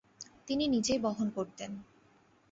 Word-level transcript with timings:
তিনি 0.47 0.63
নিজেই 0.67 0.99
বহন 0.99 1.27
করতেন। 1.29 1.71